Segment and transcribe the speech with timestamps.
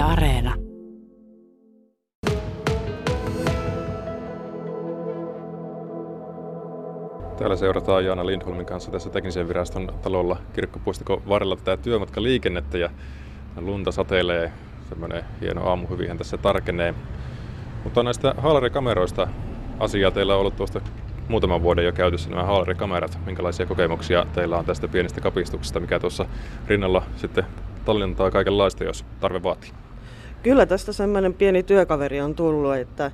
[0.00, 0.54] Areena.
[7.38, 12.90] Täällä seurataan Jaana Lindholmin kanssa tässä teknisen viraston talolla kirkkopuistikon varrella tätä työmatkaliikennettä ja
[13.60, 14.52] lunta sateilee.
[14.88, 16.94] Semmoinen hieno aamu hyvinhän tässä tarkenee.
[17.84, 19.28] Mutta näistä haalarikameroista
[19.78, 20.80] asiaa teillä on ollut tuosta
[21.28, 23.18] muutaman vuoden jo käytössä nämä haalarikamerat.
[23.26, 26.26] Minkälaisia kokemuksia teillä on tästä pienestä kapistuksesta, mikä tuossa
[26.66, 27.44] rinnalla sitten
[27.84, 29.70] tallentaa kaikenlaista, jos tarve vaatii?
[30.42, 33.10] Kyllä tästä semmoinen pieni työkaveri on tullut, että,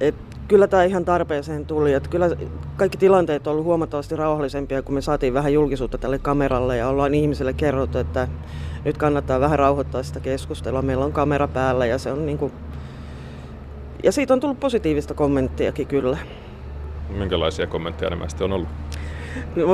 [0.00, 1.92] että kyllä tämä ihan tarpeeseen tuli.
[1.92, 2.30] Että kyllä
[2.76, 7.14] kaikki tilanteet on ollut huomattavasti rauhallisempia, kun me saatiin vähän julkisuutta tälle kameralle ja ollaan
[7.14, 8.28] ihmisille kerrottu, että
[8.84, 10.82] nyt kannattaa vähän rauhoittaa sitä keskustelua.
[10.82, 12.52] Meillä on kamera päällä ja se on niin kuin...
[14.04, 16.18] Ja siitä on tullut positiivista kommenttiakin kyllä.
[17.08, 18.68] Minkälaisia kommentteja nämä sitten on ollut?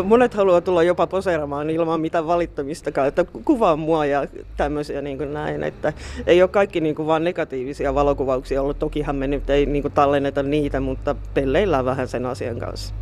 [0.04, 5.32] Monet haluaa tulla jopa poseeramaan ilman mitään valittamistakaan, että kuvaa mua ja tämmöisiä niin kuin
[5.32, 5.62] näin.
[5.62, 5.92] Että
[6.27, 8.78] ei ole kaikki niin kuin vaan negatiivisia valokuvauksia ollut.
[8.78, 12.94] Tokihan me nyt ei niin kuin tallenneta niitä, mutta pelleillään vähän sen asian kanssa.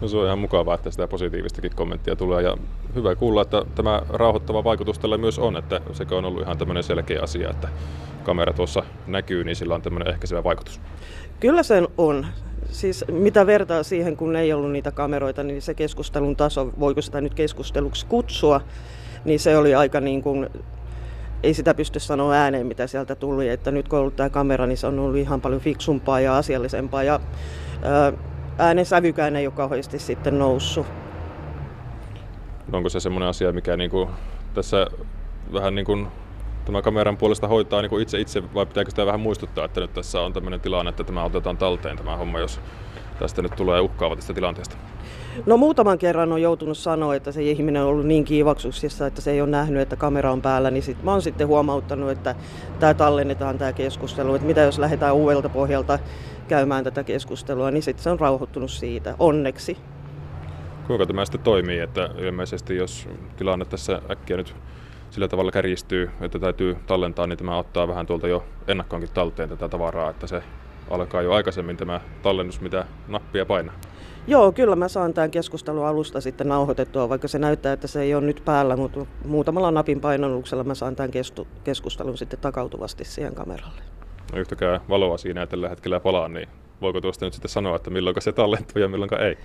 [0.00, 2.56] No se on ihan mukavaa, että sitä positiivistakin kommenttia tulee ja
[2.94, 6.82] hyvä kuulla, että tämä rauhoittava vaikutus tällä myös on, että sekä on ollut ihan tämmöinen
[6.82, 7.68] selkeä asia, että
[8.22, 10.80] kamera tuossa näkyy, niin sillä on tämmöinen ehkäisevä vaikutus.
[11.40, 12.26] Kyllä se on
[12.72, 17.20] siis mitä vertaa siihen, kun ei ollut niitä kameroita, niin se keskustelun taso, voiko sitä
[17.20, 18.60] nyt keskusteluksi kutsua,
[19.24, 20.48] niin se oli aika niin kuin,
[21.42, 23.48] ei sitä pysty sanoa ääneen, mitä sieltä tuli.
[23.48, 26.36] Että nyt kun on ollut tämä kamera, niin se on ollut ihan paljon fiksumpaa ja
[26.36, 27.02] asiallisempaa.
[27.02, 27.20] Ja
[27.82, 28.12] ää,
[28.58, 30.86] äänen sävykään ei ole kauheasti sitten noussut.
[32.72, 34.08] Onko se semmoinen asia, mikä niin kuin
[34.54, 34.86] tässä
[35.52, 36.06] vähän niin kuin
[36.64, 39.92] tämä kameran puolesta hoitaa niin kuin itse itse, vai pitääkö sitä vähän muistuttaa, että nyt
[39.92, 42.60] tässä on tämmöinen tilanne, että tämä otetaan talteen tämä homma, jos
[43.18, 44.76] tästä nyt tulee uhkaava tästä tilanteesta?
[45.46, 49.30] No muutaman kerran on joutunut sanoa, että se ihminen on ollut niin kiivaksuksissa, että se
[49.30, 52.34] ei ole nähnyt, että kamera on päällä, niin sit mä oon sitten huomauttanut, että
[52.80, 55.98] tämä tallennetaan tämä keskustelu, että mitä jos lähdetään uudelta pohjalta
[56.48, 59.76] käymään tätä keskustelua, niin sitten se on rauhoittunut siitä, onneksi.
[60.86, 64.54] Kuinka tämä sitten toimii, että ilmeisesti jos tilanne tässä äkkiä nyt
[65.12, 69.68] sillä tavalla kärjistyy, että täytyy tallentaa, niin tämä ottaa vähän tuolta jo ennakkoonkin talteen tätä
[69.68, 70.42] tavaraa, että se
[70.90, 73.74] alkaa jo aikaisemmin tämä tallennus, mitä nappia painaa.
[74.26, 78.14] Joo, kyllä mä saan tämän keskustelun alusta sitten nauhoitettua, vaikka se näyttää, että se ei
[78.14, 81.10] ole nyt päällä, mutta muutamalla napin painalluksella mä saan tämän
[81.64, 83.82] keskustelun sitten takautuvasti siihen kameralle.
[84.32, 86.48] No yhtäkään valoa siinä ei tällä hetkellä palaa, niin
[86.82, 89.38] voiko tuosta nyt sitten sanoa, että milloin se tallentuu ja milloin ei?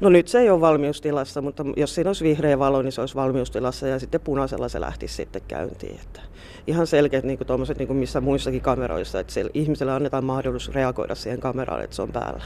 [0.00, 3.14] No nyt se ei ole valmiustilassa, mutta jos siinä olisi vihreä valo, niin se olisi
[3.14, 6.00] valmiustilassa ja sitten punaisella se lähtisi sitten käyntiin.
[6.00, 6.20] Että
[6.66, 7.46] ihan selkeät niin kuin
[7.78, 12.12] niin kuin missä muissakin kameroissa, että ihmiselle annetaan mahdollisuus reagoida siihen kameraan, että se on
[12.12, 12.44] päällä.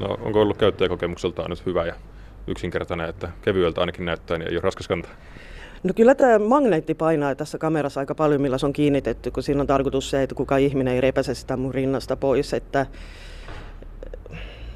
[0.00, 1.94] No onko ollut käyttäjäkokemukseltaan nyt hyvä ja
[2.46, 5.10] yksinkertainen, että kevyeltä ainakin näyttää, niin ei ole raskas kantaa?
[5.82, 9.60] No kyllä tämä magneetti painaa tässä kamerassa aika paljon, millä se on kiinnitetty, kun siinä
[9.60, 12.86] on tarkoitus se, että kuka ihminen ei repäse sitä mun rinnasta pois, että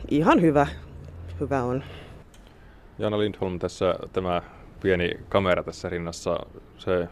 [0.08, 0.66] ihan hyvä,
[1.40, 1.84] hyvä on.
[2.98, 4.42] Jana Lindholm, tässä tämä
[4.82, 6.46] pieni kamera tässä rinnassa,
[6.78, 7.08] se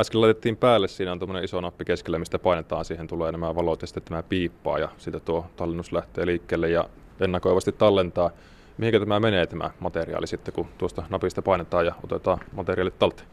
[0.00, 3.80] äsken laitettiin päälle, siinä on tämmöinen iso nappi keskellä, mistä painetaan, siihen tulee nämä valot
[3.80, 6.88] ja sitten tämä piippaa ja sitä tuo tallennus lähtee liikkeelle ja
[7.20, 8.30] ennakoivasti tallentaa.
[8.78, 13.28] Mihinkä tämä menee tämä materiaali sitten, kun tuosta napista painetaan ja otetaan materiaalit talteen?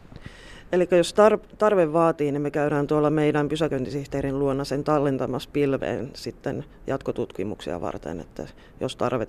[0.73, 1.15] Eli jos
[1.57, 8.19] tarve vaatii, niin me käydään tuolla meidän pysäköintisihteerin luona sen tallentamassa pilveen sitten jatkotutkimuksia varten,
[8.19, 8.47] että
[8.79, 9.27] jos tarve,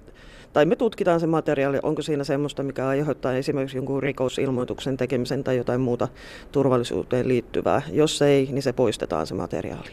[0.53, 5.57] tai me tutkitaan se materiaali, onko siinä semmoista, mikä aiheuttaa esimerkiksi jonkun rikosilmoituksen tekemisen tai
[5.57, 6.09] jotain muuta
[6.53, 7.83] turvallisuuteen liittyvää.
[7.93, 9.91] Jos ei, niin se poistetaan se materiaali.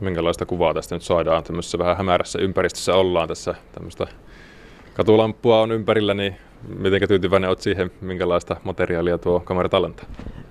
[0.00, 1.44] Minkälaista kuvaa tästä nyt saadaan?
[1.44, 4.06] Tämmöisessä vähän hämärässä ympäristössä ollaan tässä tämmöistä
[4.94, 6.36] katulampua on ympärillä, niin
[6.78, 10.06] miten tyytyväinen olet siihen, minkälaista materiaalia tuo kamera tallentaa?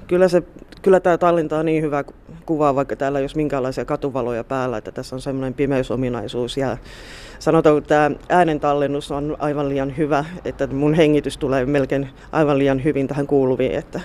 [0.08, 0.44] Kyllä, se,
[0.82, 2.04] kyllä tämä tallentaa niin hyvä
[2.46, 6.58] kuvaa, vaikka täällä ei olisi minkäänlaisia katuvaloja päällä, että tässä on semmoinen pimeysominaisuus.
[6.58, 6.78] Ja
[7.40, 12.58] sanotaan, että tämä äänen tallennus on aivan liian hyvä, että mun hengitys tulee melkein aivan
[12.58, 13.72] liian hyvin tähän kuuluviin.
[13.72, 14.00] Että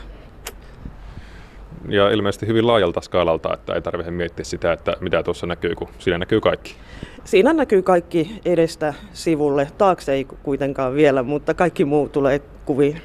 [1.88, 5.88] ja ilmeisesti hyvin laajalta skaalalta, että ei tarvitse miettiä sitä, että mitä tuossa näkyy, kun
[5.98, 6.74] siinä näkyy kaikki.
[7.24, 13.02] Siinä näkyy kaikki edestä sivulle, taakse ei kuitenkaan vielä, mutta kaikki muu tulee kuviin.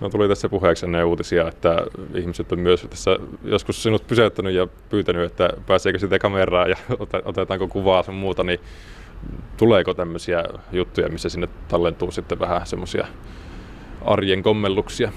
[0.00, 4.68] No tuli tässä puheeksi ennen uutisia, että ihmiset on myös tässä joskus sinut pysäyttänyt ja
[4.88, 6.76] pyytänyt, että pääseekö sitä kameraa ja
[7.24, 8.60] otetaanko kuvaa sun muuta, niin
[9.56, 13.06] tuleeko tämmöisiä juttuja, missä sinne tallentuu sitten vähän semmoisia
[14.04, 15.12] arjen kommelluksia?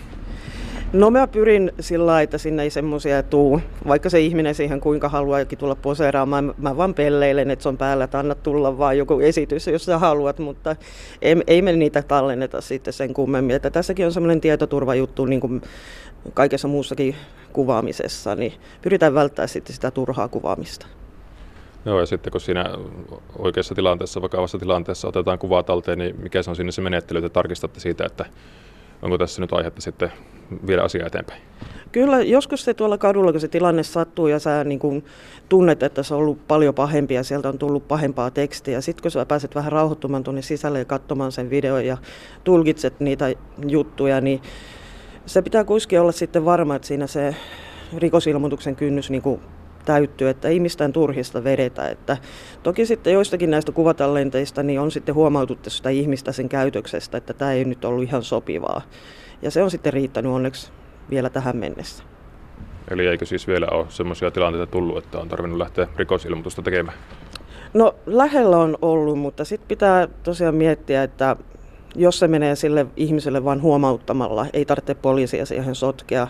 [0.93, 5.09] No mä pyrin sillä lailla, että sinne ei semmoisia tuu, vaikka se ihminen siihen kuinka
[5.09, 6.53] haluaakin tulla poseeraamaan.
[6.57, 9.97] Mä, vaan pelleilen, että se on päällä, että anna tulla vaan joku esitys, jos sä
[9.97, 10.75] haluat, mutta
[11.21, 13.55] ei, ei me niitä tallenneta sitten sen kummemmin.
[13.55, 15.61] Että tässäkin on semmoinen tietoturvajuttu, niin kuin
[16.33, 17.15] kaikessa muussakin
[17.53, 20.85] kuvaamisessa, niin pyritään välttämään sitten sitä turhaa kuvaamista.
[21.85, 22.65] Joo, ja sitten kun siinä
[23.39, 27.29] oikeassa tilanteessa, vakavassa tilanteessa otetaan kuvaa talteen, niin mikä se on sinne se menettely, että
[27.29, 28.25] tarkistatte siitä, että
[29.01, 30.11] onko tässä nyt aihetta sitten
[30.67, 31.41] viedä asiaa eteenpäin?
[31.91, 35.03] Kyllä, joskus se tuolla kadulla, kun se tilanne sattuu ja sä niin kun
[35.49, 38.81] tunnet, että se on ollut paljon pahempi ja sieltä on tullut pahempaa tekstiä.
[38.81, 41.97] Sitten kun sä pääset vähän rauhoittumaan tuonne sisälle ja katsomaan sen videon ja
[42.43, 43.33] tulkitset niitä
[43.67, 44.41] juttuja, niin
[45.25, 47.35] se pitää kuitenkin olla sitten varma, että siinä se
[47.97, 49.21] rikosilmoituksen kynnys niin
[49.85, 51.89] täyttyy, että ei mistään turhista vedetä.
[51.89, 52.17] Että
[52.63, 57.53] toki sitten joistakin näistä kuvatallenteista niin on sitten huomautettu sitä ihmistä sen käytöksestä, että tämä
[57.53, 58.81] ei nyt ollut ihan sopivaa.
[59.41, 60.71] Ja se on sitten riittänyt onneksi
[61.09, 62.03] vielä tähän mennessä.
[62.91, 66.97] Eli eikö siis vielä ole sellaisia tilanteita tullut, että on tarvinnut lähteä rikosilmoitusta tekemään?
[67.73, 71.35] No lähellä on ollut, mutta sitten pitää tosiaan miettiä, että
[71.95, 76.27] jos se menee sille ihmiselle vain huomauttamalla, ei tarvitse poliisia siihen sotkea,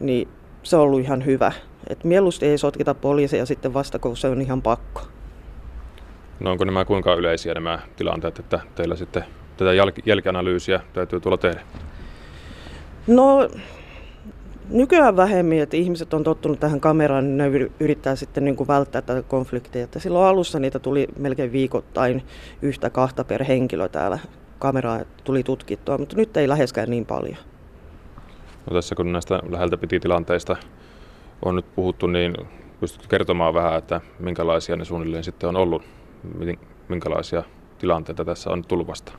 [0.00, 0.28] niin
[0.62, 1.52] se on ollut ihan hyvä.
[1.86, 5.02] Et mieluusti ei sotkita poliisia sitten vasta, kun se on ihan pakko.
[6.40, 9.24] No onko nämä kuinka yleisiä nämä tilanteet, että teillä sitten
[9.56, 11.60] tätä jäl- jälkianalyysiä täytyy tulla tehdä?
[13.06, 13.48] No
[14.70, 19.02] nykyään vähemmän, että ihmiset on tottunut tähän kameraan, niin ne yrittää sitten niin kuin välttää
[19.02, 19.84] tätä konfliktia.
[19.84, 22.22] Että silloin alussa niitä tuli melkein viikoittain
[22.62, 24.18] yhtä kahta per henkilö täällä
[24.58, 27.36] kameraa tuli tutkittua, mutta nyt ei läheskään niin paljon.
[28.70, 30.56] No tässä kun näistä läheltä piti tilanteista
[31.44, 32.34] on nyt puhuttu, niin
[32.80, 35.82] pystytkö kertomaan vähän, että minkälaisia ne suunnilleen sitten on ollut,
[36.88, 37.42] minkälaisia
[37.78, 39.18] tilanteita tässä on tullut vastaan?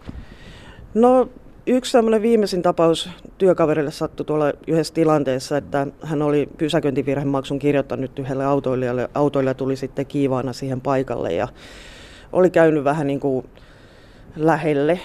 [0.94, 1.30] No
[1.68, 8.46] yksi tämmöinen viimeisin tapaus työkaverille sattui tuolla yhdessä tilanteessa, että hän oli pysäköintivirhemaksun kirjoittanut yhdelle
[8.46, 9.10] autoilijalle.
[9.16, 11.48] Autoilija tuli sitten kiivaana siihen paikalle ja
[12.32, 13.50] oli käynyt vähän niin kuin
[14.36, 15.00] lähelle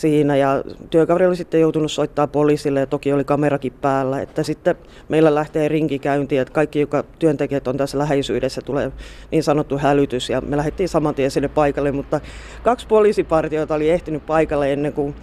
[0.00, 0.36] siinä.
[0.36, 4.76] Ja työkaveri oli sitten joutunut soittaa poliisille ja toki oli kamerakin päällä, että sitten
[5.08, 8.92] meillä lähtee rinkikäynti, että kaikki, joka työntekijät on tässä läheisyydessä, tulee
[9.30, 10.30] niin sanottu hälytys.
[10.30, 12.20] Ja me lähdettiin saman tien sinne paikalle, mutta
[12.62, 15.14] kaksi poliisipartiota oli ehtinyt paikalle ennen kuin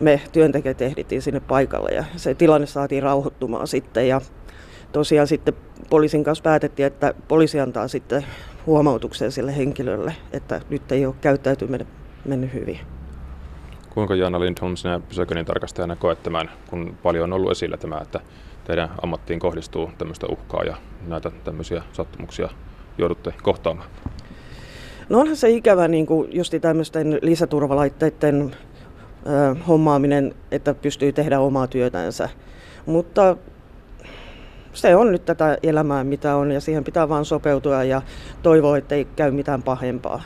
[0.00, 1.90] me työntekijät ehdittiin sinne paikalle.
[1.90, 4.08] Ja se tilanne saatiin rauhoittumaan sitten.
[4.08, 4.20] Ja
[4.92, 5.54] tosiaan sitten
[5.90, 8.24] poliisin kanssa päätettiin, että poliisi antaa sitten
[8.66, 11.86] huomautuksen sille henkilölle, että nyt ei ole käyttäytyminen
[12.24, 12.97] mennyt hyvin.
[13.98, 18.20] Kuinka Jaana Lindholm sinä pysäköinnin tarkastajana koet tämän, kun paljon on ollut esillä tämä, että
[18.64, 22.48] teidän ammattiin kohdistuu tämmöistä uhkaa ja näitä tämmöisiä sattumuksia
[22.98, 23.88] joudutte kohtaamaan?
[25.08, 28.56] No onhan se ikävä niin kuin justi tämmöisten lisäturvalaitteiden
[29.26, 32.28] ö, hommaaminen, että pystyy tehdä omaa työtänsä.
[32.86, 33.36] Mutta
[34.72, 38.02] se on nyt tätä elämää, mitä on, ja siihen pitää vaan sopeutua ja
[38.42, 40.22] toivoa, että ei käy mitään pahempaa.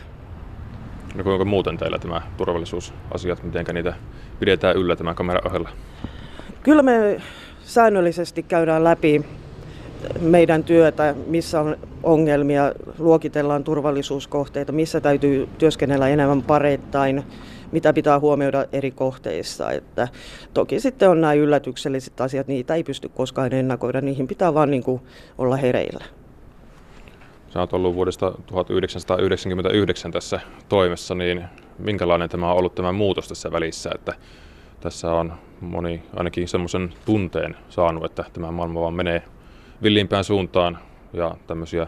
[1.14, 3.94] No kuinka muuten teillä tämä turvallisuusasiat, miten niitä
[4.40, 5.68] pidetään yllä tämän kameran ohella?
[6.62, 7.20] Kyllä me
[7.62, 9.24] säännöllisesti käydään läpi
[10.20, 17.22] meidän työtä, missä on ongelmia, luokitellaan turvallisuuskohteita, missä täytyy työskennellä enemmän pareittain,
[17.72, 19.70] mitä pitää huomioida eri kohteissa.
[19.70, 20.08] Että
[20.54, 24.82] toki sitten on nämä yllätykselliset asiat, niitä ei pysty koskaan ennakoida, niihin pitää vaan niin
[24.82, 25.02] kuin
[25.38, 26.04] olla hereillä.
[27.52, 31.44] Sä oot ollut vuodesta 1999 tässä toimessa, niin
[31.78, 34.14] minkälainen tämä on ollut tämä muutos tässä välissä, että
[34.80, 39.22] tässä on moni ainakin semmoisen tunteen saanut, että tämä maailma vaan menee
[39.82, 40.78] villiimpään suuntaan
[41.12, 41.86] ja tämmöisiä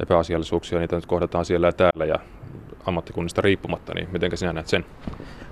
[0.00, 2.18] epäasiallisuuksia, niitä nyt kohdataan siellä ja täällä ja
[2.86, 4.84] ammattikunnista riippumatta, niin miten sinä näet sen?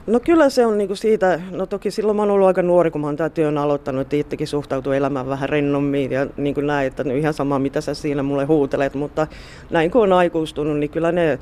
[0.07, 3.01] No kyllä se on niinku siitä, no toki silloin mä oon ollut aika nuori, kun
[3.01, 6.87] mä oon tämän työn aloittanut, että itsekin suhtautuu elämään vähän rennommin ja niin kuin näin,
[6.87, 9.27] että ihan sama mitä sä siinä mulle huutelet, mutta
[9.71, 11.39] näin kun on aikuistunut, niin kyllä ne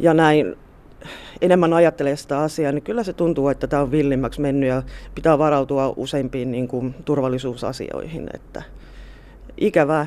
[0.00, 0.56] ja näin
[1.40, 4.82] enemmän ajattelee sitä asiaa, niin kyllä se tuntuu, että tämä on villimmäksi mennyt ja
[5.14, 8.62] pitää varautua useimpiin niin kuin, turvallisuusasioihin, että
[9.56, 10.06] ikävää.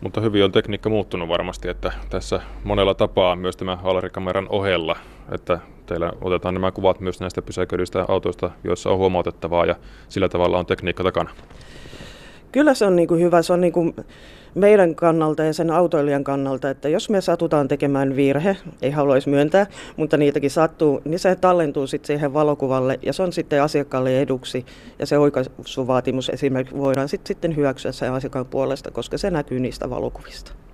[0.00, 4.96] Mutta hyvin on tekniikka muuttunut varmasti, että tässä monella tapaa myös tämä alarikameran ohella,
[5.32, 9.76] että teillä otetaan nämä kuvat myös näistä pysäköidyistä autoista, joissa on huomautettavaa ja
[10.08, 11.30] sillä tavalla on tekniikka takana.
[12.52, 13.42] Kyllä se on niin kuin hyvä.
[13.42, 13.94] Se on niin kuin
[14.54, 19.66] meidän kannalta ja sen autoilijan kannalta, että jos me satutaan tekemään virhe, ei haluaisi myöntää,
[19.96, 24.66] mutta niitäkin sattuu, niin se tallentuu sitten siihen valokuvalle ja se on sitten asiakkaalle eduksi
[24.98, 30.65] ja se oikaisuvaatimus esimerkiksi voidaan sitten hyväksyä sen asiakkaan puolesta, koska se näkyy niistä valokuvista.